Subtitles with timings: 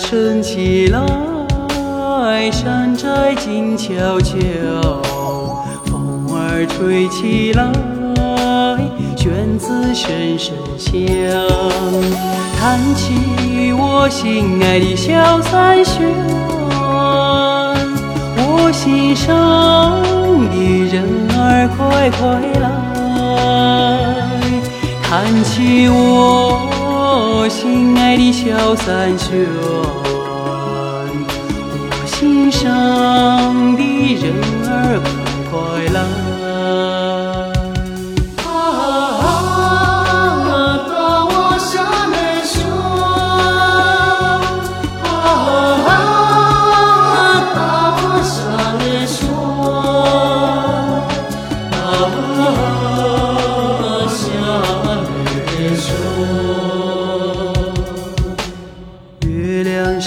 [0.00, 4.34] 升起来山寨静悄悄
[5.84, 7.72] 风儿吹起来
[9.16, 10.92] 卷子声声响
[12.58, 16.02] 弹起我心爱的小三弦
[18.38, 19.30] 我心上
[20.50, 20.56] 的
[20.92, 22.18] 人儿快快
[22.60, 22.66] 来
[25.00, 26.85] 弹起我
[27.48, 29.46] 心爱的小三弦。
[32.06, 32.95] 心上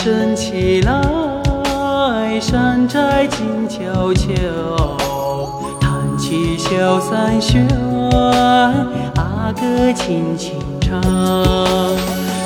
[0.03, 1.01] 升起来。
[2.41, 4.29] 山寨静悄悄，
[5.77, 7.67] 弹起小三弦，
[9.17, 11.01] 阿哥轻轻唱，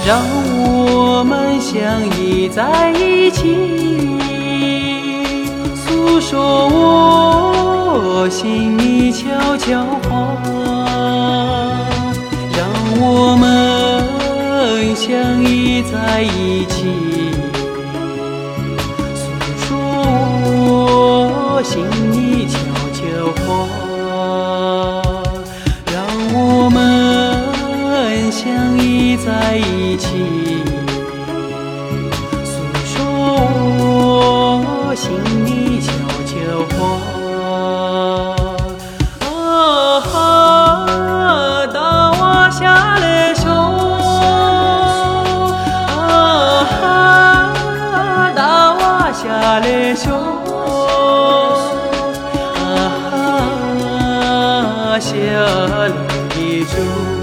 [0.03, 0.19] 让
[0.65, 1.79] 我们相
[2.19, 4.17] 依在一起，
[5.85, 10.09] 诉说我心里悄悄话，
[12.57, 12.67] 让
[12.99, 17.12] 我们相依在一起。
[23.53, 25.13] 悄话，
[25.85, 25.95] 让
[26.33, 26.77] 我们
[28.31, 28.41] 相
[28.79, 30.07] 依在一起，
[32.43, 32.51] 诉
[32.83, 32.95] 说
[34.95, 35.05] 心
[35.45, 35.91] 里悄
[36.25, 36.33] 悄
[36.73, 36.75] 话。
[40.15, 40.17] 啊，
[41.71, 41.77] 大
[42.19, 43.45] 瓦下来说，
[45.99, 46.81] 啊，
[48.35, 48.81] 大瓦
[49.11, 49.21] 下
[49.59, 50.42] 来说。
[54.99, 55.89] 下了
[56.37, 57.22] 一周。